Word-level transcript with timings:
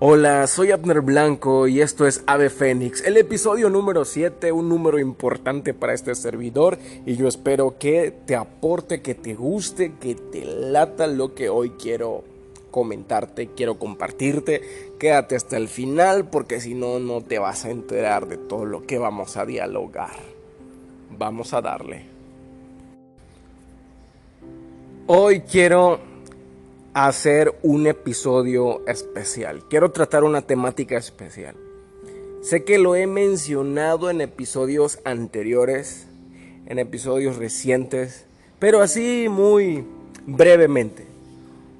Hola, 0.00 0.48
soy 0.48 0.72
Abner 0.72 1.02
Blanco 1.02 1.68
y 1.68 1.80
esto 1.80 2.04
es 2.04 2.24
Ave 2.26 2.50
Fénix, 2.50 3.00
el 3.04 3.16
episodio 3.16 3.70
número 3.70 4.04
7, 4.04 4.50
un 4.50 4.68
número 4.68 4.98
importante 4.98 5.72
para 5.72 5.94
este 5.94 6.16
servidor 6.16 6.78
y 7.06 7.14
yo 7.14 7.28
espero 7.28 7.78
que 7.78 8.12
te 8.26 8.34
aporte, 8.34 9.02
que 9.02 9.14
te 9.14 9.34
guste, 9.34 9.92
que 10.00 10.16
te 10.16 10.44
lata 10.44 11.06
lo 11.06 11.36
que 11.36 11.48
hoy 11.48 11.70
quiero 11.78 12.24
comentarte, 12.72 13.50
quiero 13.54 13.78
compartirte. 13.78 14.62
Quédate 14.98 15.36
hasta 15.36 15.56
el 15.56 15.68
final 15.68 16.28
porque 16.28 16.60
si 16.60 16.74
no, 16.74 16.98
no 16.98 17.20
te 17.20 17.38
vas 17.38 17.64
a 17.64 17.70
enterar 17.70 18.26
de 18.26 18.36
todo 18.36 18.64
lo 18.64 18.84
que 18.84 18.98
vamos 18.98 19.36
a 19.36 19.46
dialogar. 19.46 20.16
Vamos 21.16 21.54
a 21.54 21.60
darle. 21.60 22.06
Hoy 25.06 25.42
quiero 25.42 26.00
hacer 26.94 27.58
un 27.62 27.88
episodio 27.88 28.86
especial. 28.86 29.64
Quiero 29.68 29.90
tratar 29.90 30.22
una 30.22 30.42
temática 30.42 30.96
especial. 30.96 31.56
Sé 32.40 32.62
que 32.62 32.78
lo 32.78 32.94
he 32.94 33.08
mencionado 33.08 34.10
en 34.10 34.20
episodios 34.20 35.00
anteriores, 35.04 36.06
en 36.66 36.78
episodios 36.78 37.36
recientes, 37.36 38.26
pero 38.60 38.80
así 38.80 39.26
muy 39.28 39.84
brevemente. 40.24 41.04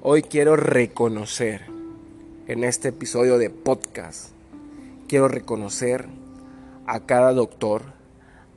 Hoy 0.01 0.21
quiero 0.21 0.57
reconocer 0.57 1.61
en 2.47 2.65
este 2.65 2.89
episodio 2.89 3.37
de 3.37 3.49
podcast, 3.49 4.31
quiero 5.07 5.29
reconocer 5.29 6.07
a 6.87 6.99
cada 7.05 7.31
doctor, 7.31 7.83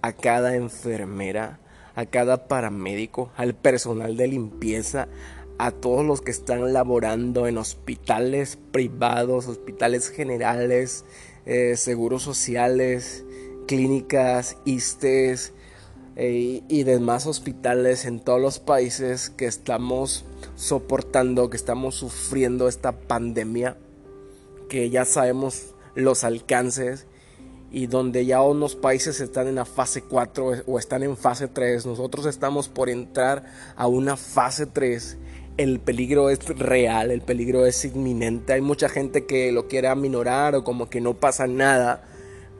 a 0.02 0.12
cada 0.12 0.56
enfermera, 0.56 1.60
a 1.94 2.04
cada 2.06 2.48
paramédico, 2.48 3.30
al 3.36 3.54
personal 3.54 4.16
de 4.16 4.28
limpieza, 4.28 5.08
a 5.58 5.72
todos 5.72 6.06
los 6.06 6.22
que 6.22 6.30
están 6.30 6.72
laborando 6.72 7.48
en 7.48 7.58
hospitales 7.58 8.58
privados, 8.70 9.48
hospitales 9.48 10.08
generales, 10.08 11.04
eh, 11.46 11.76
seguros 11.76 12.22
sociales, 12.22 13.24
clínicas, 13.66 14.56
ISTES 14.64 15.52
eh, 16.16 16.62
y 16.68 16.82
demás 16.84 17.26
hospitales 17.26 18.04
en 18.04 18.20
todos 18.20 18.40
los 18.40 18.60
países 18.60 19.30
que 19.30 19.46
estamos 19.46 20.24
soportando, 20.54 21.50
que 21.50 21.56
estamos 21.56 21.96
sufriendo 21.96 22.68
esta 22.68 22.92
pandemia, 22.92 23.76
que 24.68 24.90
ya 24.90 25.04
sabemos 25.04 25.74
los 25.96 26.22
alcances 26.22 27.06
y 27.70 27.86
donde 27.86 28.24
ya 28.24 28.42
unos 28.42 28.76
países 28.76 29.20
están 29.20 29.48
en 29.48 29.56
la 29.56 29.64
fase 29.64 30.02
4 30.02 30.62
o 30.66 30.78
están 30.78 31.02
en 31.02 31.16
fase 31.16 31.48
3, 31.48 31.84
nosotros 31.84 32.26
estamos 32.26 32.68
por 32.68 32.88
entrar 32.88 33.44
a 33.76 33.88
una 33.88 34.16
fase 34.16 34.66
3 34.66 35.18
el 35.58 35.80
peligro 35.80 36.30
es 36.30 36.38
real, 36.56 37.10
el 37.10 37.20
peligro 37.20 37.66
es 37.66 37.84
inminente. 37.84 38.52
Hay 38.52 38.60
mucha 38.60 38.88
gente 38.88 39.26
que 39.26 39.52
lo 39.52 39.66
quiere 39.66 39.88
aminorar 39.88 40.54
o 40.54 40.64
como 40.64 40.88
que 40.88 41.00
no 41.00 41.14
pasa 41.14 41.46
nada. 41.46 42.04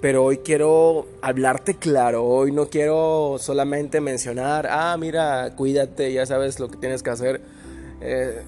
Pero 0.01 0.25
hoy 0.25 0.39
quiero 0.39 1.07
hablarte 1.23 1.75
claro, 1.75 2.25
hoy 2.25 2.53
no 2.53 2.69
quiero 2.69 3.37
solamente 3.41 4.01
mencionar, 4.01 4.69
ah, 4.71 4.97
mira, 4.97 5.57
cuídate, 5.57 6.13
ya 6.13 6.25
sabes 6.25 6.61
lo 6.61 6.69
que 6.69 6.77
tienes 6.77 7.03
que 7.03 7.11
hacer. 7.11 7.41
Eh, 8.01 8.43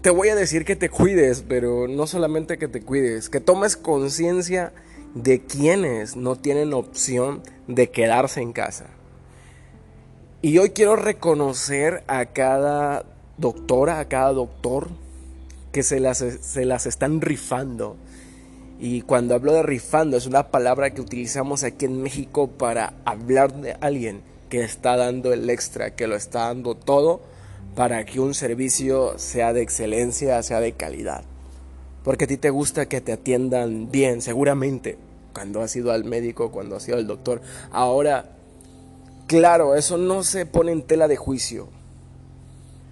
te 0.00 0.08
voy 0.08 0.28
a 0.28 0.34
decir 0.34 0.64
que 0.64 0.74
te 0.74 0.88
cuides, 0.88 1.44
pero 1.46 1.86
no 1.86 2.06
solamente 2.06 2.56
que 2.56 2.68
te 2.68 2.80
cuides, 2.80 3.28
que 3.28 3.40
tomes 3.40 3.76
conciencia 3.76 4.72
de 5.14 5.42
quienes 5.42 6.16
no 6.16 6.36
tienen 6.36 6.72
opción 6.72 7.42
de 7.66 7.90
quedarse 7.90 8.40
en 8.40 8.52
casa. 8.54 8.86
Y 10.40 10.56
hoy 10.58 10.70
quiero 10.70 10.96
reconocer 10.96 12.04
a 12.06 12.26
cada 12.26 13.04
doctora, 13.38 13.98
a 13.98 14.08
cada 14.08 14.32
doctor 14.32 14.88
que 15.72 15.82
se 15.82 16.00
las, 16.00 16.18
se 16.18 16.64
las 16.64 16.86
están 16.86 17.20
rifando. 17.20 17.96
Y 18.78 19.02
cuando 19.02 19.34
hablo 19.34 19.52
de 19.52 19.62
rifando 19.62 20.16
es 20.16 20.26
una 20.26 20.48
palabra 20.48 20.90
que 20.90 21.00
utilizamos 21.00 21.64
aquí 21.64 21.84
en 21.84 22.02
México 22.02 22.48
para 22.48 22.94
hablar 23.04 23.52
de 23.54 23.76
alguien 23.80 24.22
que 24.48 24.62
está 24.62 24.96
dando 24.96 25.32
el 25.32 25.48
extra, 25.50 25.94
que 25.94 26.06
lo 26.06 26.16
está 26.16 26.46
dando 26.46 26.76
todo 26.76 27.20
para 27.74 28.04
que 28.04 28.20
un 28.20 28.34
servicio 28.34 29.18
sea 29.18 29.52
de 29.52 29.62
excelencia, 29.62 30.42
sea 30.42 30.60
de 30.60 30.72
calidad. 30.72 31.24
Porque 32.04 32.24
a 32.24 32.28
ti 32.28 32.36
te 32.36 32.50
gusta 32.50 32.86
que 32.86 33.00
te 33.00 33.12
atiendan 33.12 33.90
bien, 33.90 34.22
seguramente, 34.22 34.98
cuando 35.32 35.62
has 35.62 35.74
ido 35.74 35.90
al 35.90 36.04
médico, 36.04 36.52
cuando 36.52 36.76
has 36.76 36.86
ido 36.86 36.98
al 36.98 37.06
doctor. 37.06 37.40
Ahora, 37.72 38.36
claro, 39.26 39.74
eso 39.74 39.98
no 39.98 40.22
se 40.22 40.46
pone 40.46 40.70
en 40.70 40.82
tela 40.82 41.08
de 41.08 41.16
juicio 41.16 41.68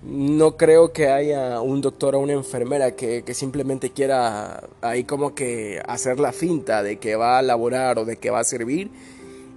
no 0.04 0.56
creo 0.56 0.92
que 0.92 1.08
haya 1.08 1.60
un 1.60 1.80
doctor 1.80 2.16
o 2.16 2.20
una 2.20 2.32
enfermera 2.32 2.96
que, 2.96 3.22
simplemente 3.34 3.90
quiera 3.90 4.64
ahí 4.80 5.04
como 5.04 5.34
que 5.34 5.80
hacer 5.86 6.18
la 6.18 6.32
finta 6.32 6.82
de 6.82 6.96
que 6.98 7.14
va 7.14 7.38
a 7.38 7.42
laborar 7.42 7.98
o 7.98 8.04
de 8.04 8.16
que 8.16 8.30
va 8.30 8.40
a 8.40 8.44
servir 8.44 8.90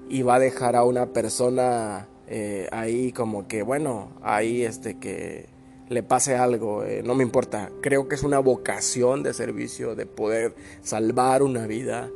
y 0.08 0.22
va 0.22 0.36
a 0.36 0.40
dejar 0.40 0.76
a 0.76 0.84
una 0.84 1.08
persona 1.08 2.08
eh, 2.28 2.68
ahí 2.72 3.12
como 3.12 3.48
que 3.48 3.64
bueno, 3.64 4.10
ahí 4.22 4.64
este 4.64 5.00
que 5.00 5.48
le 5.90 6.04
pase 6.04 6.36
algo, 6.36 6.84
eh, 6.84 7.02
no 7.04 7.16
me 7.16 7.24
importa. 7.24 7.72
Creo 7.82 8.08
que 8.08 8.16
es 8.16 8.24
una 8.24 8.40
vocación 8.40 9.24
de 9.24 9.34
servicio, 9.34 9.96
de 9.96 10.06
poder 10.06 10.56
salvar 10.84 11.44
una 11.44 11.68
vida, 11.68 12.10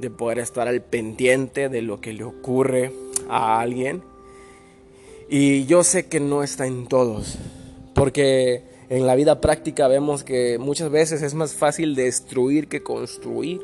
de 0.00 0.10
poder 0.10 0.38
estar 0.38 0.68
al 0.68 0.82
pendiente 0.82 1.68
de 1.68 1.82
lo 1.82 2.00
que 2.00 2.12
le 2.12 2.24
ocurre 2.24 2.92
a 3.28 3.60
alguien. 3.60 4.02
Y 5.28 5.66
yo 5.66 5.82
sé 5.82 6.06
que 6.06 6.20
no 6.20 6.42
está 6.42 6.66
en 6.66 6.86
todos 6.86 7.38
porque 8.02 8.64
en 8.88 9.06
la 9.06 9.14
vida 9.14 9.40
práctica 9.40 9.86
vemos 9.86 10.24
que 10.24 10.58
muchas 10.58 10.90
veces 10.90 11.22
es 11.22 11.34
más 11.34 11.54
fácil 11.54 11.94
destruir 11.94 12.66
que 12.66 12.82
construir. 12.82 13.60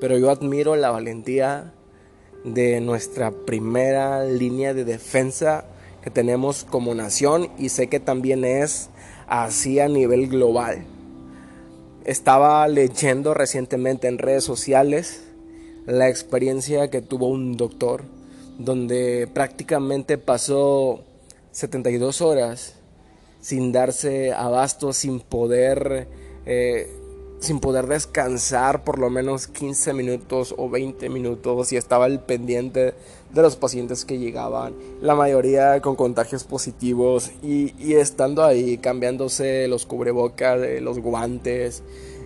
Pero 0.00 0.16
yo 0.16 0.30
admiro 0.30 0.74
la 0.74 0.90
valentía 0.90 1.74
de 2.44 2.80
nuestra 2.80 3.30
primera 3.30 4.24
línea 4.24 4.72
de 4.72 4.86
defensa 4.86 5.66
que 6.02 6.08
tenemos 6.08 6.64
como 6.64 6.94
nación 6.94 7.50
y 7.58 7.68
sé 7.68 7.88
que 7.88 8.00
también 8.00 8.46
es 8.46 8.88
así 9.26 9.80
a 9.80 9.88
nivel 9.88 10.28
global. 10.28 10.86
Estaba 12.06 12.66
leyendo 12.68 13.34
recientemente 13.34 14.08
en 14.08 14.16
redes 14.16 14.44
sociales 14.44 15.24
la 15.84 16.08
experiencia 16.08 16.88
que 16.88 17.02
tuvo 17.02 17.28
un 17.28 17.58
doctor 17.58 18.04
donde 18.58 19.28
prácticamente 19.30 20.16
pasó 20.16 21.04
72 21.52 22.22
horas 22.22 22.76
sin 23.44 23.72
darse 23.72 24.32
abasto, 24.32 24.94
sin 24.94 25.20
poder, 25.20 26.08
eh, 26.46 26.90
sin 27.40 27.60
poder 27.60 27.86
descansar 27.86 28.84
por 28.84 28.98
lo 28.98 29.10
menos 29.10 29.48
15 29.48 29.92
minutos 29.92 30.54
o 30.56 30.70
20 30.70 31.10
minutos 31.10 31.70
y 31.70 31.76
estaba 31.76 32.06
al 32.06 32.24
pendiente 32.24 32.94
de 33.34 33.42
los 33.42 33.56
pacientes 33.56 34.06
que 34.06 34.18
llegaban, 34.18 34.72
la 35.02 35.14
mayoría 35.14 35.82
con 35.82 35.94
contagios 35.94 36.44
positivos 36.44 37.32
y, 37.42 37.74
y 37.78 37.96
estando 37.96 38.44
ahí 38.44 38.78
cambiándose 38.78 39.68
los 39.68 39.84
cubrebocas, 39.84 40.62
eh, 40.62 40.80
los 40.80 40.98
guantes, 41.00 41.82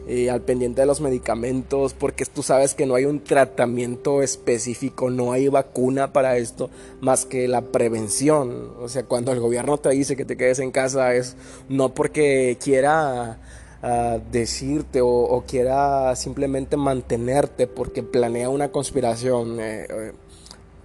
y 0.09 0.29
al 0.29 0.41
pendiente 0.41 0.81
de 0.81 0.87
los 0.87 1.03
medicamentos, 1.03 1.93
porque 1.93 2.25
tú 2.25 2.43
sabes 2.43 2.75
que 2.75 2.87
no 2.87 2.95
hay 2.95 3.05
un 3.05 3.23
tratamiento 3.23 4.23
específico, 4.23 5.11
no 5.11 5.33
hay 5.33 5.49
vacuna 5.49 6.15
para 6.15 6.39
esto, 6.39 6.71
más 7.01 7.27
que 7.27 7.47
la 7.47 7.61
prevención. 7.61 8.73
O 8.81 8.89
sea, 8.89 9.05
cuando 9.05 9.33
el 9.33 9.41
gobierno 9.41 9.77
te 9.77 9.91
dice 9.91 10.17
que 10.17 10.25
te 10.25 10.39
quedes 10.39 10.61
en 10.61 10.71
casa 10.71 11.15
es 11.15 11.37
no 11.69 11.93
porque 11.93 12.57
quiera 12.63 13.39
ah, 13.83 14.19
decirte 14.33 15.01
o, 15.03 15.45
quiera 15.47 16.17
simplemente 16.17 16.79
mantenerte 16.79 17.67
porque 17.67 18.03
planea 18.03 18.49
una 18.49 18.71
conspiración. 18.71 19.61
Eh, 19.61 19.87
eh, 19.91 20.13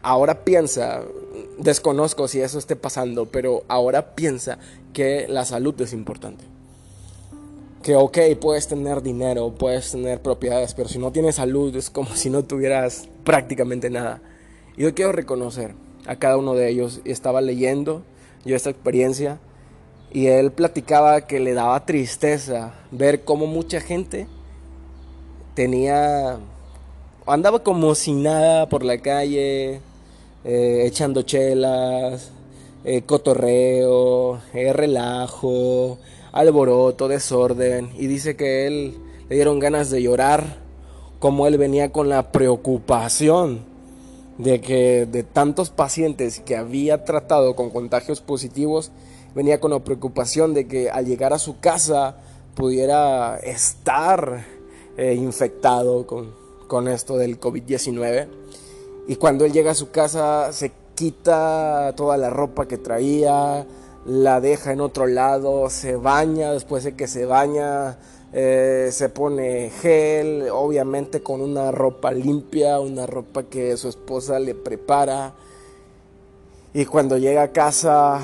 ahora 0.02 0.44
piensa, 0.44 1.02
desconozco 1.58 2.28
si 2.28 2.42
eso 2.42 2.60
esté 2.60 2.76
pasando, 2.76 3.28
pero 3.28 3.64
ahora 3.70 4.16
piensa 4.16 4.58
que 4.92 5.28
la 5.30 5.46
salud 5.46 5.80
es 5.82 5.94
importante 5.94 6.53
que 7.84 7.96
ok, 7.96 8.18
puedes 8.42 8.68
tener 8.68 9.04
dinero, 9.04 9.54
puedes 9.54 9.92
tener 9.92 10.22
propiedades, 10.22 10.74
pero 10.74 10.90
si 10.90 10.98
no 10.98 11.12
tienes 11.12 11.36
salud 11.36 11.76
es 11.76 11.92
como 11.92 12.10
si 12.16 12.32
no 12.32 12.44
tuvieras 12.44 13.08
prácticamente 13.24 13.92
nada. 13.92 14.22
Y 14.76 14.82
yo 14.82 14.96
quiero 14.96 15.12
reconocer 15.12 15.76
a 16.08 16.16
cada 16.16 16.38
uno 16.38 16.56
de 16.56 16.70
ellos. 16.70 17.02
Estaba 17.06 17.42
leyendo 17.42 18.02
yo 18.46 18.56
esta 18.56 18.72
experiencia 18.72 19.40
y 20.12 20.28
él 20.28 20.52
platicaba 20.52 21.22
que 21.28 21.40
le 21.40 21.54
daba 21.54 21.86
tristeza 21.86 22.74
ver 22.92 23.24
cómo 23.24 23.46
mucha 23.46 23.82
gente 23.82 24.28
tenía, 25.54 26.40
andaba 27.26 27.64
como 27.64 27.94
sin 27.96 28.24
nada 28.24 28.68
por 28.70 28.84
la 28.84 28.98
calle, 28.98 29.82
eh, 30.44 30.84
echando 30.86 31.22
chelas, 31.22 32.32
eh, 32.84 33.04
cotorreo, 33.04 34.40
eh, 34.54 34.74
relajo, 34.74 35.98
alboroto, 36.34 37.08
desorden, 37.08 37.92
y 37.98 38.08
dice 38.08 38.36
que 38.36 38.68
él 38.68 38.98
le 39.30 39.36
dieron 39.36 39.60
ganas 39.60 39.90
de 39.90 40.02
llorar, 40.02 40.58
como 41.20 41.48
él 41.48 41.58
venía 41.58 41.92
con 41.92 42.10
la 42.10 42.32
preocupación 42.32 43.62
de 44.38 44.60
que 44.60 45.06
de 45.06 45.24
tantos 45.24 45.70
pacientes 45.70 46.42
que 46.42 46.58
había 46.58 47.06
tratado 47.06 47.56
con 47.56 47.70
contagios 47.70 48.20
positivos, 48.20 48.92
venía 49.36 49.60
con 49.60 49.72
la 49.72 49.80
preocupación 49.80 50.54
de 50.54 50.68
que 50.68 50.90
al 50.90 51.06
llegar 51.06 51.34
a 51.34 51.40
su 51.40 51.60
casa 51.60 52.18
pudiera 52.56 53.38
estar 53.38 54.46
eh, 54.98 55.14
infectado 55.14 56.06
con, 56.06 56.34
con 56.68 56.88
esto 56.88 57.18
del 57.18 57.40
COVID-19. 57.40 58.28
Y 59.08 59.16
cuando 59.16 59.46
él 59.46 59.54
llega 59.54 59.72
a 59.72 59.76
su 59.76 59.92
casa 59.92 60.52
se 60.52 60.72
quita 60.96 61.94
toda 61.96 62.18
la 62.18 62.30
ropa 62.30 62.68
que 62.68 62.78
traía, 62.78 63.66
la 64.06 64.42
deja 64.42 64.72
en 64.74 64.82
otro 64.82 65.08
lado, 65.08 65.70
se 65.70 65.96
baña, 65.96 66.52
después 66.52 66.84
de 66.84 66.96
que 66.96 67.08
se 67.08 67.26
baña 67.26 67.98
eh, 68.36 68.90
se 68.92 69.10
pone 69.10 69.70
gel, 69.70 70.50
obviamente 70.52 71.22
con 71.22 71.40
una 71.40 71.72
ropa 71.72 72.12
limpia, 72.12 72.80
una 72.80 73.06
ropa 73.06 73.44
que 73.44 73.78
su 73.78 73.90
esposa 73.90 74.40
le 74.40 74.56
prepara. 74.56 75.34
Y 76.74 76.86
cuando 76.86 77.20
llega 77.20 77.44
a 77.44 77.52
casa 77.52 78.20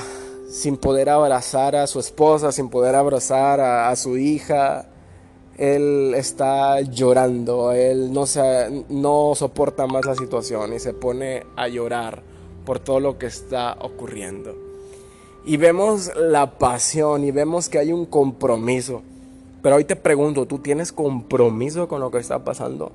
sin 0.50 0.78
poder 0.78 1.10
abrazar 1.10 1.76
a 1.76 1.86
su 1.86 2.00
esposa, 2.00 2.52
sin 2.52 2.70
poder 2.70 2.96
abrazar 2.96 3.60
a, 3.62 3.96
su 3.96 4.18
hija, 4.18 4.90
él 5.58 6.16
está 6.16 6.82
llorando, 6.82 7.72
él 7.72 8.12
no, 8.12 8.26
se, 8.26 8.86
no 8.90 9.34
soporta 9.36 9.86
más 9.86 10.06
la 10.06 10.16
situación 10.16 10.74
y 10.74 10.80
se 10.80 10.94
pone 10.94 11.46
a 11.56 11.68
llorar 11.68 12.24
por 12.66 12.80
todo 12.80 13.00
lo 13.00 13.20
que 13.20 13.28
está 13.28 13.78
ocurriendo. 13.80 14.69
Y 15.46 15.58
vemos 15.58 16.12
la 16.16 16.58
pasión 16.58 17.24
y 17.24 17.32
vemos 17.32 17.70
que 17.70 17.80
hay 17.80 17.92
un 17.92 18.06
compromiso. 18.06 19.02
Pero 19.62 19.76
hoy 19.76 19.84
te 19.84 19.96
pregunto, 19.96 20.46
¿tú 20.46 20.60
tienes 20.60 20.92
compromiso 20.92 21.88
con 21.88 22.02
lo 22.02 22.12
que 22.12 22.20
está 22.20 22.44
pasando? 22.44 22.92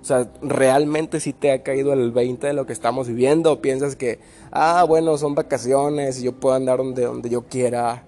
O 0.00 0.04
sea, 0.04 0.28
¿realmente 0.42 1.20
si 1.20 1.32
te 1.32 1.52
ha 1.52 1.62
caído 1.62 1.92
el 1.92 2.10
20 2.10 2.48
de 2.48 2.52
lo 2.54 2.66
que 2.66 2.72
estamos 2.72 3.06
viviendo? 3.06 3.52
¿O 3.52 3.60
piensas 3.60 3.94
que, 3.94 4.18
ah, 4.50 4.84
bueno, 4.88 5.16
son 5.16 5.34
vacaciones 5.34 6.18
y 6.18 6.24
yo 6.24 6.32
puedo 6.32 6.56
andar 6.56 6.78
donde, 6.78 7.04
donde 7.04 7.30
yo 7.30 7.42
quiera? 7.42 8.04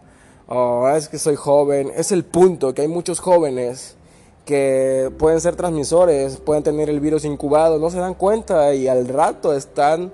O 0.48 0.88
es 0.88 1.08
que 1.08 1.18
soy 1.18 1.36
joven. 1.36 1.92
Es 1.94 2.10
el 2.10 2.24
punto, 2.24 2.74
que 2.74 2.82
hay 2.82 2.88
muchos 2.88 3.20
jóvenes 3.20 3.96
que 4.44 5.10
pueden 5.18 5.40
ser 5.40 5.56
transmisores, 5.56 6.36
pueden 6.38 6.62
tener 6.62 6.90
el 6.90 7.00
virus 7.00 7.24
incubado, 7.24 7.78
no 7.78 7.90
se 7.90 7.98
dan 7.98 8.14
cuenta 8.14 8.74
y 8.74 8.88
al 8.88 9.08
rato 9.08 9.54
están 9.54 10.12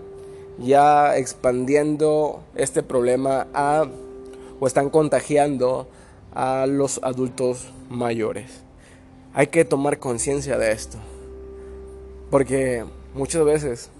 ya 0.60 1.16
expandiendo 1.16 2.42
este 2.54 2.82
problema 2.82 3.46
a, 3.54 3.86
o 4.60 4.66
están 4.66 4.90
contagiando 4.90 5.88
a 6.34 6.66
los 6.66 7.00
adultos 7.02 7.72
mayores. 7.88 8.62
Hay 9.32 9.48
que 9.48 9.64
tomar 9.64 9.98
conciencia 9.98 10.58
de 10.58 10.72
esto. 10.72 10.98
Porque 12.30 12.84
muchas 13.14 13.44
veces 13.44 13.90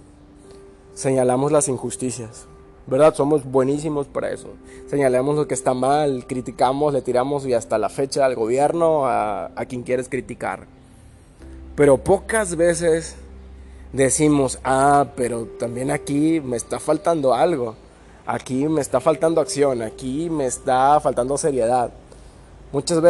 señalamos 0.93 1.51
las 1.51 1.67
injusticias. 1.67 2.47
¿Verdad? 2.87 3.13
Somos 3.13 3.45
buenísimos 3.45 4.07
para 4.07 4.31
eso. 4.31 4.49
Señalamos 4.87 5.35
lo 5.35 5.47
que 5.47 5.53
está 5.53 5.73
mal, 5.73 6.25
criticamos, 6.27 6.93
le 6.93 7.01
tiramos 7.01 7.45
y 7.45 7.53
hasta 7.53 7.77
la 7.77 7.89
fecha 7.89 8.25
al 8.25 8.35
gobierno, 8.35 9.05
a, 9.05 9.51
a 9.55 9.65
quien 9.65 9.83
quieres 9.83 10.09
criticar. 10.09 10.65
Pero 11.75 11.97
pocas 11.97 12.55
veces 12.55 13.15
decimos, 13.93 14.59
ah, 14.63 15.07
pero 15.15 15.45
también 15.59 15.91
aquí 15.91 16.41
me 16.41 16.57
está 16.57 16.79
faltando 16.79 17.33
algo. 17.33 17.75
Aquí 18.25 18.67
me 18.67 18.81
está 18.81 18.99
faltando 18.99 19.41
acción, 19.41 19.81
aquí 19.81 20.29
me 20.29 20.45
está 20.45 20.99
faltando 20.99 21.37
seriedad. 21.37 21.91
Muchas, 22.71 23.01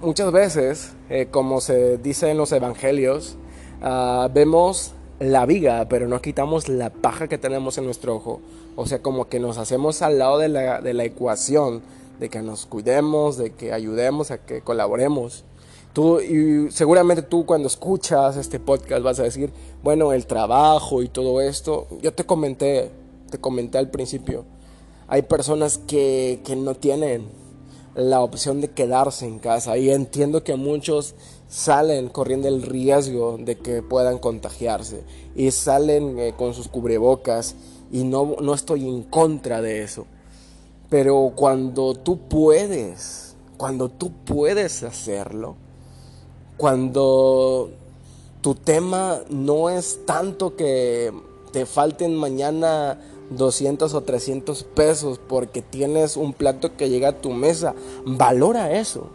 muchas 0.00 0.32
veces, 0.32 0.92
eh, 1.10 1.28
como 1.30 1.60
se 1.60 1.98
dice 1.98 2.30
en 2.30 2.38
los 2.38 2.52
evangelios, 2.52 3.36
ah, 3.82 4.28
vemos 4.32 4.92
la 5.18 5.44
viga, 5.44 5.86
pero 5.88 6.08
no 6.08 6.22
quitamos 6.22 6.68
la 6.68 6.88
paja 6.90 7.28
que 7.28 7.36
tenemos 7.36 7.76
en 7.76 7.84
nuestro 7.84 8.16
ojo. 8.16 8.40
O 8.76 8.86
sea, 8.86 9.02
como 9.02 9.28
que 9.28 9.40
nos 9.40 9.58
hacemos 9.58 10.00
al 10.00 10.18
lado 10.18 10.38
de 10.38 10.48
la, 10.48 10.80
de 10.80 10.94
la 10.94 11.04
ecuación, 11.04 11.82
de 12.18 12.30
que 12.30 12.40
nos 12.40 12.64
cuidemos, 12.66 13.36
de 13.36 13.50
que 13.50 13.72
ayudemos, 13.72 14.30
a 14.30 14.38
que 14.38 14.62
colaboremos. 14.62 15.44
Tú, 15.92 16.20
y 16.20 16.70
seguramente 16.70 17.22
tú 17.22 17.44
cuando 17.44 17.66
escuchas 17.66 18.36
este 18.36 18.60
podcast 18.60 19.02
vas 19.02 19.18
a 19.18 19.24
decir, 19.24 19.52
bueno, 19.82 20.12
el 20.12 20.26
trabajo 20.26 21.02
y 21.02 21.08
todo 21.08 21.40
esto, 21.40 21.88
yo 22.00 22.12
te 22.12 22.24
comenté, 22.24 22.92
te 23.30 23.38
comenté 23.38 23.78
al 23.78 23.90
principio, 23.90 24.44
hay 25.08 25.22
personas 25.22 25.78
que, 25.78 26.42
que 26.44 26.54
no 26.54 26.74
tienen 26.74 27.26
la 27.94 28.20
opción 28.20 28.60
de 28.60 28.70
quedarse 28.70 29.26
en 29.26 29.40
casa 29.40 29.76
y 29.76 29.90
entiendo 29.90 30.44
que 30.44 30.54
muchos 30.54 31.16
salen 31.48 32.08
corriendo 32.08 32.46
el 32.46 32.62
riesgo 32.62 33.36
de 33.38 33.58
que 33.58 33.82
puedan 33.82 34.18
contagiarse 34.18 35.02
y 35.34 35.50
salen 35.50 36.18
eh, 36.18 36.34
con 36.36 36.54
sus 36.54 36.68
cubrebocas 36.68 37.56
y 37.90 38.04
no, 38.04 38.36
no 38.40 38.54
estoy 38.54 38.88
en 38.88 39.02
contra 39.02 39.60
de 39.60 39.82
eso. 39.82 40.06
Pero 40.88 41.32
cuando 41.34 41.94
tú 41.94 42.28
puedes, 42.28 43.34
cuando 43.56 43.88
tú 43.88 44.12
puedes 44.24 44.84
hacerlo, 44.84 45.56
cuando 46.60 47.70
tu 48.42 48.54
tema 48.54 49.20
no 49.30 49.70
es 49.70 50.00
tanto 50.04 50.56
que 50.56 51.10
te 51.52 51.64
falten 51.64 52.14
mañana 52.14 53.00
200 53.30 53.94
o 53.94 54.02
300 54.02 54.64
pesos 54.64 55.18
porque 55.26 55.62
tienes 55.62 56.18
un 56.18 56.34
plato 56.34 56.76
que 56.76 56.90
llega 56.90 57.08
a 57.08 57.20
tu 57.22 57.30
mesa. 57.30 57.74
Valora 58.04 58.78
eso. 58.78 59.06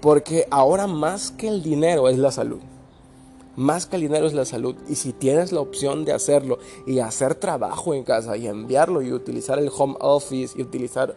Porque 0.00 0.46
ahora 0.50 0.86
más 0.86 1.30
que 1.30 1.48
el 1.48 1.62
dinero 1.62 2.08
es 2.08 2.16
la 2.16 2.32
salud. 2.32 2.60
Más 3.56 3.84
que 3.84 3.96
el 3.96 4.02
dinero 4.02 4.26
es 4.26 4.32
la 4.32 4.46
salud. 4.46 4.74
Y 4.88 4.94
si 4.94 5.12
tienes 5.12 5.52
la 5.52 5.60
opción 5.60 6.06
de 6.06 6.14
hacerlo 6.14 6.60
y 6.86 7.00
hacer 7.00 7.34
trabajo 7.34 7.92
en 7.92 8.04
casa 8.04 8.38
y 8.38 8.46
enviarlo 8.46 9.02
y 9.02 9.12
utilizar 9.12 9.58
el 9.58 9.70
home 9.76 9.96
office 10.00 10.58
y 10.58 10.62
utilizar 10.62 11.14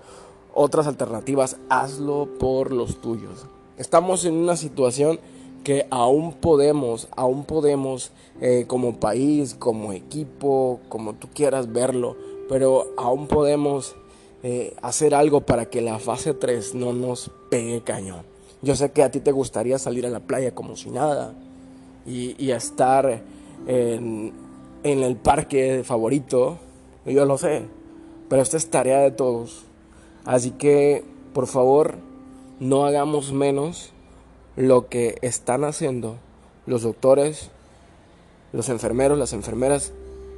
otras 0.54 0.88
alternativas, 0.88 1.56
hazlo 1.70 2.28
por 2.38 2.74
los 2.74 3.00
tuyos. 3.00 3.46
Estamos 3.78 4.26
en 4.26 4.34
una 4.34 4.58
situación 4.58 5.22
que 5.64 5.88
aún 5.90 6.34
podemos, 6.34 7.08
aún 7.16 7.46
podemos 7.46 8.12
eh, 8.42 8.66
como 8.68 9.00
país, 9.00 9.56
como 9.56 9.94
equipo, 9.94 10.80
como 10.90 11.14
tú 11.14 11.30
quieras 11.34 11.72
verlo, 11.72 12.18
pero 12.50 12.88
aún 12.98 13.28
podemos 13.28 13.96
eh, 14.44 14.76
hacer 14.82 15.16
algo 15.16 15.42
para 15.42 15.66
que 15.66 15.82
la 15.82 16.00
fase 16.00 16.34
3 16.34 16.76
no 16.76 16.94
nos 16.94 17.32
pegue 17.50 17.82
cañón. 17.82 18.24
Yo 18.62 18.76
sé 18.76 18.92
que 18.92 19.04
a 19.04 19.12
ti 19.12 19.20
te 19.20 19.32
gustaría 19.32 19.78
salir 19.78 20.06
a 20.06 20.10
la 20.10 20.20
playa 20.20 20.54
como 20.54 20.76
si 20.76 20.90
nada 20.90 21.34
y, 22.06 22.52
estar 22.52 23.24
en, 23.68 24.34
en 24.84 25.04
el 25.04 25.16
parque 25.16 25.84
favorito, 25.84 26.58
yo 27.06 27.26
lo 27.26 27.38
sé, 27.38 27.64
pero 28.30 28.42
esta 28.42 28.58
es 28.58 28.70
tarea 28.70 29.00
de 29.00 29.12
todos. 29.12 29.64
Así 30.26 30.52
que, 30.52 31.04
por 31.34 31.48
favor, 31.48 31.96
no 32.60 32.86
hagamos 32.86 33.34
menos 33.34 33.93
lo 34.56 34.88
que 34.88 35.18
están 35.22 35.64
haciendo 35.64 36.18
los 36.66 36.84
doctores, 36.84 37.50
los 38.52 38.70
enfermeros, 38.70 39.18
las 39.18 39.34
enfermeras, 39.34 39.92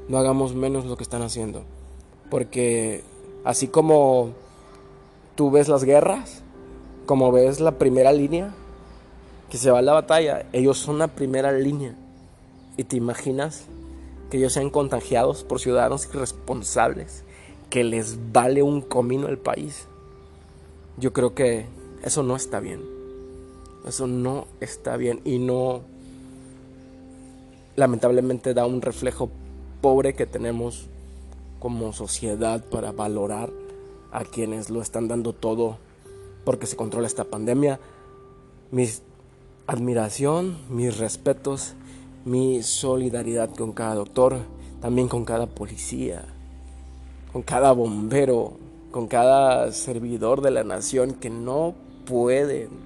no 0.08 0.18
hagamos 0.18 0.56
menos 0.56 0.86
lo 0.86 0.98
que 0.98 1.04
están 1.04 1.22
haciendo. 1.22 1.64
Porque 2.30 3.04
así 3.44 3.68
como 3.68 4.32
tú 5.36 5.52
ves 5.52 5.68
las 5.68 5.84
guerras, 5.84 6.42
como 7.06 7.32
ves 7.32 7.60
la 7.60 7.78
primera 7.78 8.12
línea, 8.12 8.54
que 9.50 9.58
se 9.58 9.70
va 9.70 9.80
a 9.80 9.84
la 9.84 9.94
batalla, 9.94 10.46
ellos 10.54 10.78
son 10.78 10.98
la 10.98 11.08
primera 11.08 11.52
línea. 11.52 11.96
Y 12.78 12.86
te 12.86 12.98
imaginas 12.98 13.66
que 14.30 14.38
ellos 14.38 14.54
sean 14.54 14.70
contagiados 14.70 15.44
por 15.44 15.60
ciudadanos 15.60 16.08
irresponsables, 16.08 17.24
que 17.70 17.84
les 17.84 18.18
vale 18.32 18.64
un 18.64 18.82
comino 18.82 19.28
el 19.28 19.38
país. 19.38 19.88
Yo 20.98 21.14
creo 21.14 21.36
que 21.36 21.68
eso 22.04 22.24
no 22.24 22.36
está 22.36 22.60
bien. 22.60 22.95
Eso 23.86 24.08
no 24.08 24.48
está 24.60 24.98
bien 24.98 25.22
y 25.26 25.38
no 25.38 25.82
lamentablemente 27.76 28.54
da 28.54 28.66
un 28.66 28.82
reflejo 28.82 29.30
pobre 29.82 30.16
que 30.16 30.26
tenemos 30.26 30.88
como 31.60 31.94
sociedad 31.94 32.64
para 32.66 32.92
valorar 32.92 33.52
a 34.12 34.24
quienes 34.24 34.70
lo 34.70 34.82
están 34.82 35.08
dando 35.08 35.34
todo 35.34 35.78
porque 36.46 36.68
se 36.68 36.76
controla 36.76 37.08
esta 37.08 37.26
pandemia. 37.26 37.80
Mi 38.72 38.88
admiración, 39.68 40.58
mis 40.70 40.98
respetos, 40.98 41.74
mi 42.24 42.64
solidaridad 42.64 43.54
con 43.54 43.74
cada 43.74 43.96
doctor, 43.96 44.38
también 44.82 45.08
con 45.08 45.26
cada 45.26 45.48
policía, 45.48 46.24
con 47.34 47.44
cada 47.44 47.72
bombero, 47.72 48.54
con 48.92 49.08
cada 49.08 49.72
servidor 49.72 50.42
de 50.42 50.52
la 50.52 50.64
nación 50.64 51.14
que 51.14 51.30
no 51.30 51.76
pueden 52.06 52.85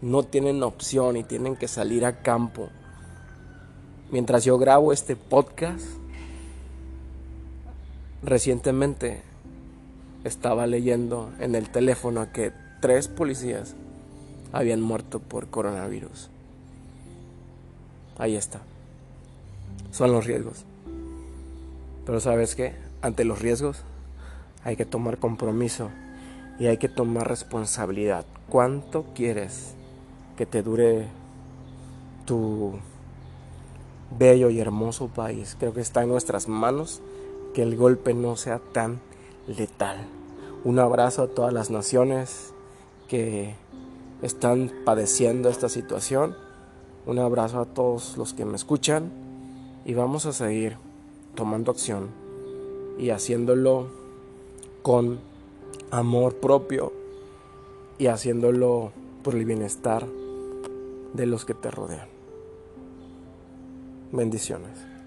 no 0.00 0.22
tienen 0.22 0.62
opción 0.62 1.16
y 1.16 1.24
tienen 1.24 1.56
que 1.56 1.68
salir 1.68 2.04
a 2.04 2.22
campo. 2.22 2.68
Mientras 4.10 4.44
yo 4.44 4.58
grabo 4.58 4.92
este 4.92 5.16
podcast, 5.16 5.84
recientemente 8.22 9.22
estaba 10.24 10.66
leyendo 10.66 11.30
en 11.40 11.54
el 11.54 11.70
teléfono 11.70 12.32
que 12.32 12.52
tres 12.80 13.08
policías 13.08 13.74
habían 14.52 14.80
muerto 14.80 15.20
por 15.20 15.48
coronavirus. 15.48 16.30
Ahí 18.18 18.36
está. 18.36 18.60
Son 19.90 20.12
los 20.12 20.26
riesgos. 20.26 20.64
Pero 22.06 22.20
sabes 22.20 22.54
qué? 22.54 22.74
Ante 23.02 23.24
los 23.24 23.40
riesgos 23.40 23.82
hay 24.64 24.76
que 24.76 24.84
tomar 24.84 25.18
compromiso 25.18 25.90
y 26.58 26.66
hay 26.66 26.78
que 26.78 26.88
tomar 26.88 27.28
responsabilidad. 27.28 28.24
¿Cuánto 28.48 29.04
quieres 29.14 29.74
que 30.38 30.46
te 30.46 30.62
dure 30.62 31.08
tu 32.24 32.74
bello 34.16 34.50
y 34.50 34.60
hermoso 34.60 35.08
país. 35.08 35.56
Creo 35.58 35.74
que 35.74 35.80
está 35.80 36.04
en 36.04 36.10
nuestras 36.10 36.46
manos 36.46 37.02
que 37.54 37.62
el 37.62 37.76
golpe 37.76 38.14
no 38.14 38.36
sea 38.36 38.60
tan 38.60 39.00
letal. 39.48 39.96
Un 40.62 40.78
abrazo 40.78 41.24
a 41.24 41.26
todas 41.26 41.52
las 41.52 41.70
naciones 41.70 42.54
que 43.08 43.56
están 44.22 44.70
padeciendo 44.84 45.48
esta 45.48 45.68
situación. 45.68 46.36
Un 47.04 47.18
abrazo 47.18 47.58
a 47.58 47.64
todos 47.64 48.16
los 48.16 48.32
que 48.32 48.44
me 48.44 48.54
escuchan 48.54 49.10
y 49.84 49.94
vamos 49.94 50.24
a 50.24 50.32
seguir 50.32 50.76
tomando 51.34 51.72
acción 51.72 52.10
y 52.96 53.10
haciéndolo 53.10 53.88
con 54.82 55.18
amor 55.90 56.36
propio 56.36 56.92
y 57.98 58.06
haciéndolo 58.06 58.92
por 59.24 59.34
el 59.34 59.44
bienestar 59.44 60.06
de 61.12 61.26
los 61.26 61.44
que 61.44 61.54
te 61.54 61.70
rodean. 61.70 62.08
Bendiciones. 64.12 64.97